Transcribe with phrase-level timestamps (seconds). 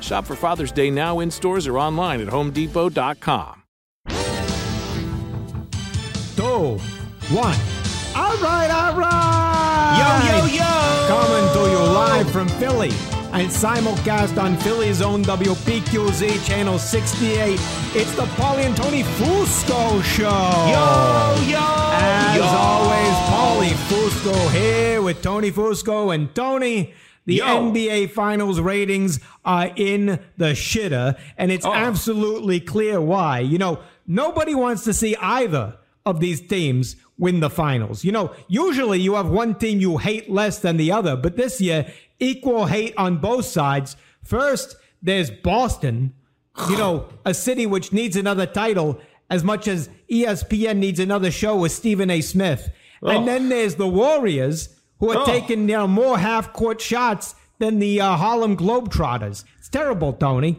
[0.00, 3.62] Shop for Father's Day now in stores or online at homedepot.com.
[6.56, 6.78] two,
[7.34, 7.56] one.
[8.14, 9.96] All right, all right.
[9.98, 11.08] Yo, yo, yo.
[11.08, 12.90] Coming to you live from Philly
[13.32, 17.58] and simulcast on Philly's own WPQZ channel 68.
[17.94, 20.24] It's the Paulie and Tony Fusco show.
[20.24, 21.66] Yo, yo.
[21.92, 22.44] As yo.
[22.44, 26.94] always, Paulie Fusco here with Tony Fusco and Tony.
[27.26, 27.44] The Yo.
[27.72, 31.72] NBA Finals ratings are in the shitter, and it's Oh.
[31.74, 33.40] absolutely clear why.
[33.40, 38.04] You know, nobody wants to see either of these teams win the finals.
[38.04, 41.60] You know, usually you have one team you hate less than the other, but this
[41.60, 43.96] year, equal hate on both sides.
[44.22, 46.12] First, there's Boston,
[46.70, 51.56] you know, a city which needs another title as much as ESPN needs another show
[51.56, 52.20] with Stephen A.
[52.20, 52.70] Smith.
[53.02, 54.68] And then there's the Warriors,
[55.00, 55.26] who are Oh.
[55.26, 59.44] taking you know, more half court shots than the uh, Harlem Globetrotters.
[59.58, 60.58] It's terrible, Tony.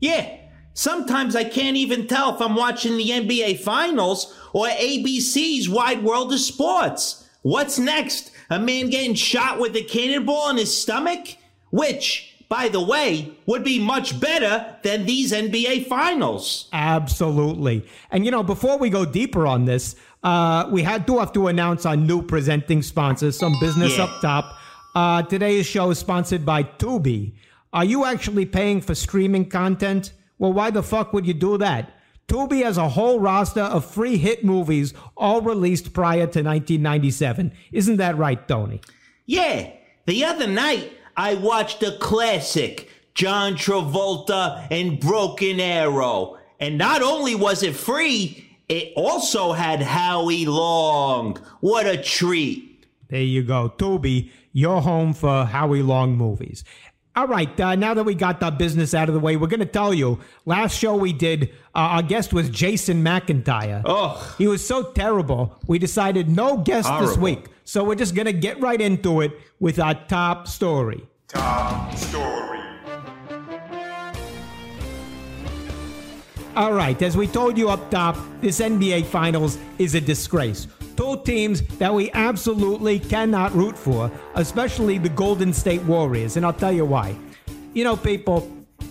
[0.00, 0.28] Yeah.
[0.74, 6.32] Sometimes I can't even tell if I'm watching the NBA Finals or ABC's Wide World
[6.32, 7.28] of Sports.
[7.42, 8.32] What's next?
[8.50, 11.36] A man getting shot with a cannonball in his stomach?
[11.70, 16.68] Which, by the way, would be much better than these NBA Finals.
[16.72, 17.86] Absolutely.
[18.10, 21.46] And you know, before we go deeper on this, uh, we had to have to
[21.48, 24.04] announce our new presenting sponsors, some business Yeah.
[24.04, 24.56] up top.
[24.94, 27.34] Uh, today's show is sponsored by Tubi.
[27.72, 30.12] Are you actually paying for streaming content?
[30.38, 31.92] Well, why the fuck would you do that?
[32.28, 37.52] Tubi has a whole roster of free hit movies, all released prior to 1997.
[37.72, 38.80] Isn't that right, Tony?
[39.26, 39.70] Yeah,
[40.06, 46.38] the other night I watched a classic, John Travolta and Broken Arrow.
[46.60, 51.38] And not only was it free, it also had Howie Long.
[51.60, 52.86] What a treat.
[53.08, 53.72] There you go.
[53.76, 56.64] Tubi, your home for Howie Long movies.
[57.16, 59.60] All right, uh, now that we got the business out of the way, we're going
[59.60, 60.18] to tell you.
[60.46, 63.82] Last show we did, uh, our guest was Jason McIntyre.
[63.84, 64.34] Oh.
[64.36, 67.46] He was so terrible, we decided no guest this week.
[67.62, 71.06] So we're just going to get right into it with our top story.
[71.28, 72.58] Top story.
[76.56, 80.68] All right, as we told you up top, this NBA Finals is a disgrace.
[80.96, 86.52] Two teams that we absolutely cannot root for, especially the Golden State Warriors, and I'll
[86.52, 87.16] tell you why.
[87.72, 88.48] You know, people,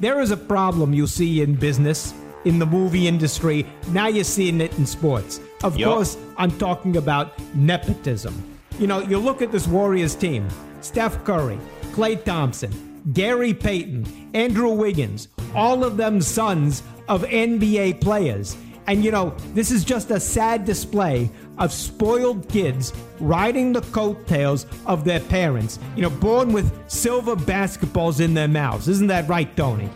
[0.00, 2.12] there is a problem you see in business,
[2.44, 3.64] in the movie industry.
[3.88, 5.40] Now you're seeing it in sports.
[5.64, 5.94] Of Yup.
[5.94, 8.34] course, I'm talking about nepotism.
[8.78, 10.46] You know, you look at this Warriors team
[10.82, 11.58] Steph Curry,
[11.92, 18.56] Klay Thompson, Gary Payton, Andrew Wiggins, all of them sons of NBA players.
[18.86, 24.66] And you know, this is just a sad display of spoiled kids riding the coattails
[24.86, 28.88] of their parents, you know, born with silver basketballs in their mouths.
[28.88, 29.90] Isn't that right, Tony?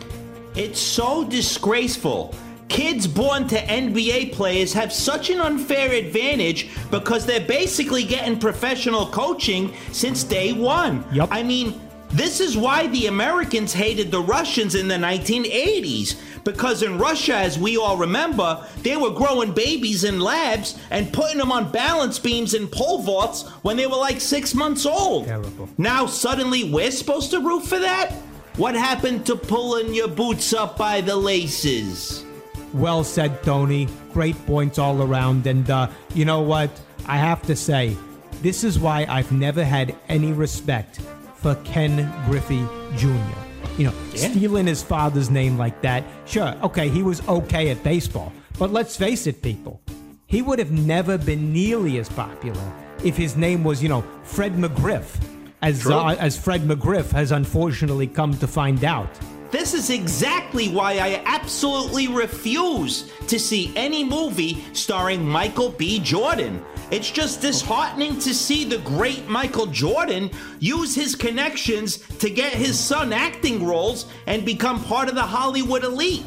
[0.55, 2.35] It's so disgraceful.
[2.67, 9.05] Kids born to NBA players have such an unfair advantage because they're basically getting professional
[9.07, 11.05] coaching since day one.
[11.13, 11.29] Yup.
[11.31, 11.79] I mean,
[12.11, 16.15] this is why the Americans hated the Russians in the 1980s.
[16.43, 21.37] Because in Russia, as we all remember, they were growing babies in labs and putting
[21.37, 25.25] them on balance beams and pole vaults when they were like six months old.
[25.25, 25.69] Terrible.
[25.77, 28.11] Now suddenly we're supposed to root for that?
[28.57, 32.25] What happened to pulling your boots up by the laces?
[32.73, 33.87] Well said, Tony.
[34.13, 35.47] Great points all around.
[35.47, 36.69] And uh, you know what?
[37.05, 37.95] I have to say,
[38.41, 40.99] this is why I've never had any respect
[41.35, 42.65] for Ken Griffey
[42.97, 43.50] Jr.
[43.77, 46.03] You know, stealing his father's name like that.
[46.25, 48.31] Sure, okay, he was okay at baseball.
[48.59, 49.81] But let's face it, people.
[50.27, 52.71] He would have never been nearly as popular
[53.03, 55.19] if his name was, you know, Fred McGriff,
[55.61, 59.09] as uh, as Fred McGriff has unfortunately come to find out.
[59.51, 65.99] This is exactly why I absolutely refuse to see any movie starring Michael B.
[65.99, 66.63] Jordan.
[66.91, 70.29] It's just disheartening to see the great Michael Jordan
[70.59, 75.85] use his connections to get his son acting roles and become part of the Hollywood
[75.85, 76.25] elite.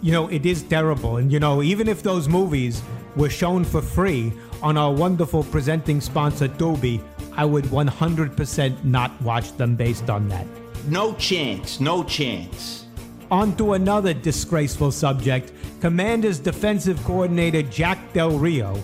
[0.00, 1.18] You know, it is terrible.
[1.18, 2.82] And, you know, even if those movies
[3.14, 4.32] were shown for free
[4.62, 7.02] on our wonderful presenting sponsor, Dolby,
[7.36, 10.46] I would 100% not watch them based on that.
[10.86, 12.86] No chance, no chance.
[13.30, 18.82] On to another disgraceful subject Commanders defensive coordinator Jack Del Rio.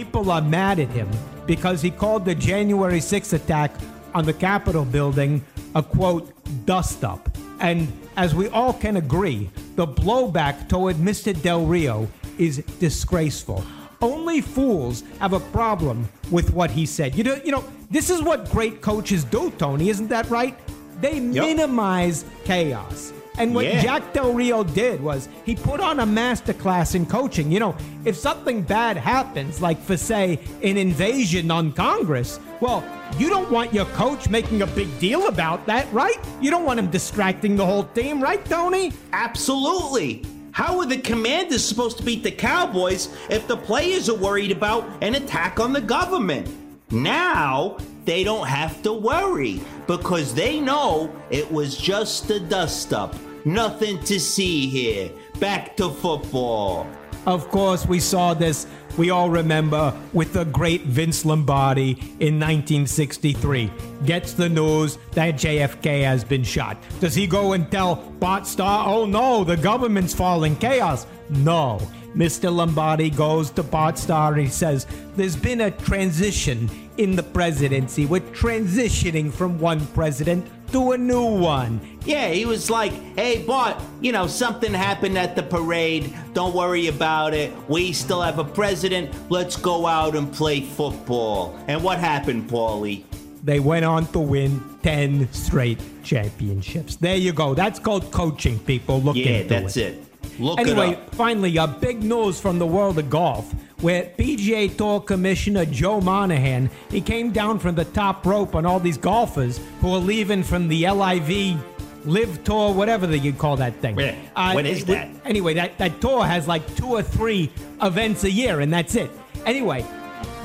[0.00, 1.10] People are mad at him
[1.44, 3.70] because he called the January 6th attack
[4.14, 5.44] on the Capitol building
[5.74, 6.32] a quote,
[6.64, 7.28] dust up.
[7.60, 11.38] And as we all can agree, the blowback toward Mr.
[11.42, 12.08] Del Rio
[12.38, 13.62] is disgraceful.
[14.00, 17.14] Only fools have a problem with what he said.
[17.14, 20.58] You know, you know, this is what great coaches do, Tony, isn't that right?
[21.02, 23.12] They minimize chaos.
[23.38, 23.82] And what Yeah.
[23.82, 27.50] Jack Del Rio did was he put on a masterclass in coaching.
[27.50, 27.74] You know,
[28.04, 32.84] if something bad happens, like for say an invasion on Congress, well,
[33.18, 36.18] you don't want your coach making a big deal about that, right?
[36.40, 38.92] You don't want him distracting the whole team, right, Tony?
[39.12, 40.22] Absolutely.
[40.52, 44.84] How are the commanders supposed to beat the Cowboys if the players are worried about
[45.00, 46.48] an attack on the government?
[46.90, 47.78] Now,
[48.10, 53.14] they don't have to worry because they know it was just a dust up.
[53.44, 55.12] Nothing to see here.
[55.38, 56.88] Back to football.
[57.26, 63.70] Of course, we saw this, we all remember, with the great Vince Lombardi in 1963.
[64.06, 66.78] Gets the news that JFK has been shot.
[66.98, 71.06] Does he go and tell Bart Starr, oh no, the government's falling, chaos?
[71.28, 71.80] No.
[72.14, 72.52] Mr.
[72.52, 78.06] Lombardi goes to Bart Starr and he says, There's been a transition in the presidency.
[78.06, 81.80] We're transitioning from one president to a new one.
[82.04, 86.14] Yeah, he was like, hey, Bart, you know, something happened at the parade.
[86.32, 87.52] Don't worry about it.
[87.68, 89.14] We still have a president.
[89.30, 91.58] Let's go out and play football.
[91.68, 93.04] And what happened, Paulie?
[93.42, 96.96] They went on to win 10 straight championships.
[96.96, 97.54] There you go.
[97.54, 99.00] That's called coaching, people.
[99.00, 100.04] Look Yeah, into that's it.
[100.38, 105.64] Look Anyway, finally, a big news from the world of golf, where PGA Tour Commissioner
[105.66, 109.98] Joe Monahan he came down from the top rope on all these golfers who are
[109.98, 111.58] leaving from the LIV
[112.06, 113.98] Live Tour, whatever they you call that thing.
[113.98, 115.10] Yeah, what is that?
[115.24, 117.52] Anyway, that, that tour has like two or three
[117.82, 119.10] events a year, and that's it.
[119.44, 119.84] Anyway,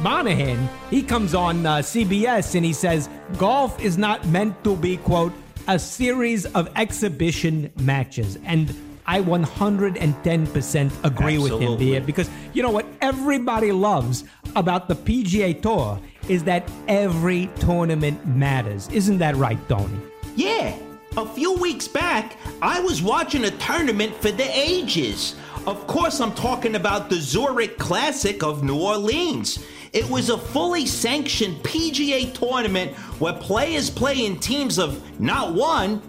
[0.01, 4.97] Monahan, he comes on uh, CBS and he says golf is not meant to be,
[4.97, 5.33] quote,
[5.67, 8.37] a series of exhibition matches.
[8.43, 8.73] And
[9.07, 11.85] I 110% agree with him Absolutely.
[11.85, 14.23] here because you know what everybody loves
[14.55, 18.89] about the PGA Tour is that every tournament matters.
[18.89, 19.99] Isn't that right, Tony?
[20.35, 20.75] Yeah,
[21.17, 25.35] a few weeks back, I was watching a tournament for the ages.
[25.67, 29.65] Of course, I'm talking about the Zurich Classic of New Orleans.
[29.93, 36.01] It was a fully sanctioned PGA tournament where players play in teams of not one,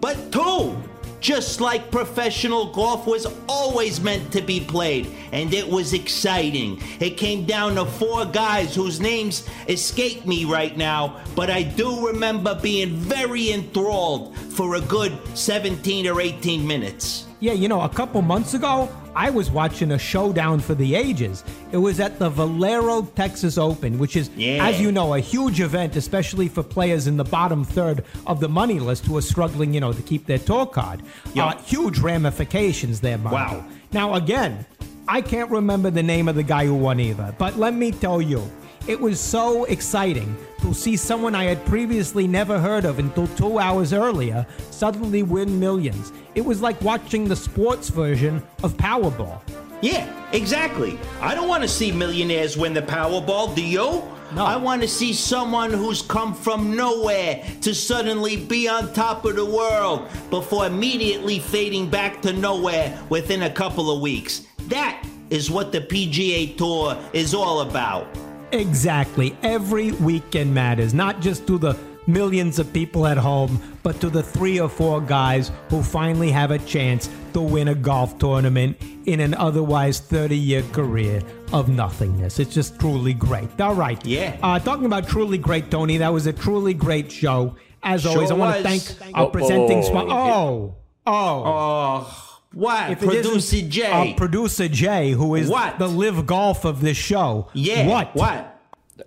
[0.00, 0.76] but two.
[1.22, 6.82] Just like professional golf was always meant to be played, and it was exciting.
[6.98, 12.08] It came down to four guys whose names escape me right now, but I do
[12.08, 17.28] remember being very enthralled for a good 17 or 18 minutes.
[17.38, 21.44] Yeah, you know, a couple months ago, I was watching a showdown for the ages.
[21.70, 24.66] It was at the Valero Texas Open, which is, Yeah.
[24.66, 28.48] as you know, a huge event, especially for players in the bottom third of the
[28.48, 31.02] money list who are struggling, you know, to keep their tour card.
[31.34, 31.44] Yep.
[31.46, 33.56] Uh, huge ramifications there, Marco.
[33.58, 33.64] Wow.
[33.92, 34.64] Now, again,
[35.06, 38.22] I can't remember the name of the guy who won either, but let me tell
[38.22, 38.42] you,
[38.86, 43.58] it was so exciting to see someone I had previously never heard of until two
[43.58, 46.12] hours earlier suddenly win millions.
[46.34, 49.40] It was like watching the sports version of Powerball.
[49.82, 50.98] Yeah, exactly.
[51.20, 54.02] I don't want to see millionaires win the Powerball, do you?
[54.34, 54.46] No.
[54.46, 59.36] I want to see someone who's come from nowhere to suddenly be on top of
[59.36, 64.46] the world before immediately fading back to nowhere within a couple of weeks.
[64.68, 68.06] That is what the PGA Tour is all about.
[68.52, 69.36] Exactly.
[69.42, 74.22] Every weekend matters, not just to the millions of people at home, but to the
[74.22, 79.20] three or four guys who finally have a chance to win a golf tournament in
[79.20, 82.38] an otherwise 30 year career of nothingness.
[82.38, 83.60] It's just truly great.
[83.60, 84.04] All right.
[84.04, 84.36] Yeah.
[84.42, 87.56] Uh, talking about truly great, Tony, that was a truly great show.
[87.82, 90.12] As always, I want to thank our Oh, presenting sponsor.
[90.14, 91.42] Oh, oh.
[91.44, 92.90] Oh, what?
[92.90, 93.86] If Producer Jay.
[93.90, 95.78] our producer Jay, who is What?
[95.78, 97.48] the live golf of this show.
[97.54, 97.86] yeah.
[97.86, 98.14] What?
[98.14, 98.60] What?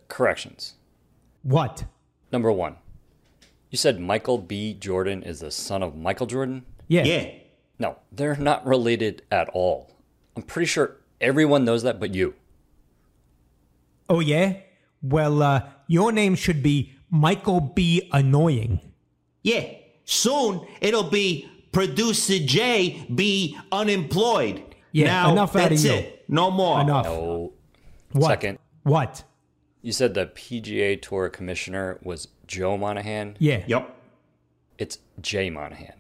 [0.08, 0.74] Corrections.
[1.44, 1.84] What?
[2.32, 2.76] Number one,
[3.70, 4.74] you said Michael B.
[4.74, 6.66] Jordan is the son of Michael Jordan?
[6.88, 7.04] Yeah.
[7.04, 7.30] Yeah.
[7.80, 9.92] No, they're not related at all.
[10.36, 12.34] I'm pretty sure everyone knows that but you.
[14.10, 14.58] Oh yeah.
[15.02, 18.10] Well, uh, your name should be Michael B.
[18.12, 18.80] Annoying.
[19.44, 19.66] Yeah.
[20.06, 24.64] Soon it'll be producer J be unemployed.
[24.94, 25.92] Yeah, Now, enough outta that's you.
[25.92, 26.24] it.
[26.30, 26.80] No more.
[26.80, 27.06] Enough.
[27.06, 27.54] No.
[28.14, 28.30] What?
[28.30, 29.24] Second, What?
[29.82, 33.36] you said the PGA Tour commissioner was Joe Monahan.
[33.40, 33.66] Yeah.
[33.68, 33.94] Yep.
[34.78, 35.94] It's Jay Monahan.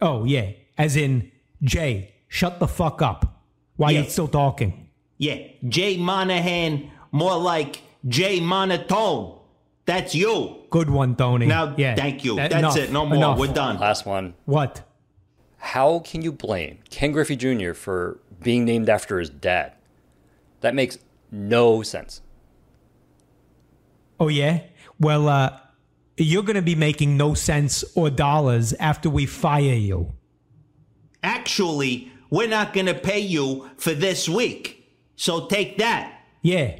[0.00, 0.50] Oh yeah.
[0.76, 1.30] As in
[1.62, 3.42] Jay, shut the fuck up.
[3.76, 4.00] Why Yeah.
[4.02, 4.88] you still talking?
[5.18, 5.38] Yeah.
[5.68, 9.38] Jay Monahan, more like Jay Monotone.
[9.86, 10.62] That's you.
[10.70, 11.46] Good one, Tony.
[11.46, 11.94] Now, yeah.
[11.94, 12.36] thank you.
[12.36, 12.88] That- That's enough.
[12.88, 12.92] it.
[12.92, 13.16] No more.
[13.16, 13.38] Enough.
[13.38, 13.78] We're done.
[13.78, 14.34] Last one.
[14.46, 14.82] What?
[15.58, 17.72] How can you blame Ken Griffey Jr.
[17.72, 19.72] for being named after his dad?
[20.60, 20.98] That makes
[21.30, 22.22] no sense.
[24.20, 24.60] Oh yeah.
[25.00, 25.58] Well, uh,
[26.16, 30.12] you're gonna be making no sense or dollars after we fire you.
[31.22, 34.92] Actually, we're not going to pay you for this week.
[35.16, 36.20] So take that.
[36.42, 36.78] Yeah.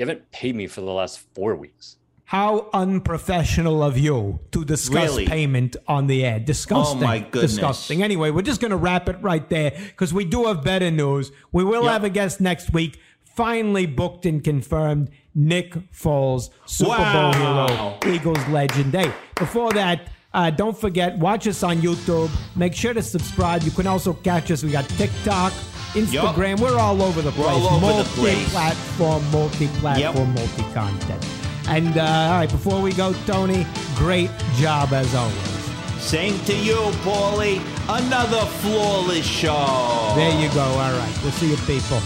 [0.00, 1.96] You haven't paid me for the last four weeks.
[2.24, 5.26] How unprofessional of you to discuss Really?
[5.26, 6.40] payment on the air.
[6.40, 7.02] Disgusting.
[7.02, 7.50] Oh, my goodness.
[7.52, 8.02] Disgusting.
[8.02, 11.32] Anyway, we're just going to wrap it right there because we do have better news.
[11.52, 11.92] We will Yep.
[11.92, 12.98] have a guest next week.
[13.36, 17.32] Finally booked and confirmed Nick Foles, Super Wow.
[17.32, 18.94] Bowl hero, Eagles legend.
[18.94, 22.30] Hey, before that, uh, don't forget, watch us on YouTube.
[22.56, 23.64] Make sure to subscribe.
[23.64, 24.62] You can also catch us.
[24.64, 25.52] We got TikTok,
[25.94, 26.60] Instagram.
[26.60, 27.46] We're all over the place.
[27.46, 28.36] We're all over the place.
[28.36, 31.26] Multi-platform, multi-platform, multi-content.
[31.68, 33.66] And uh, all right, before we go, Tony,
[33.96, 35.60] great job as always.
[36.00, 37.60] Same to you, Paulie.
[37.88, 40.12] Another flawless show.
[40.16, 40.62] There you go.
[40.62, 42.00] All right, we'll see you, people.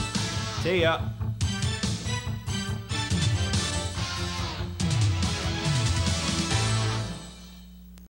[0.63, 1.01] See ya.